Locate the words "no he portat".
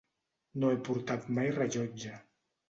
0.63-1.29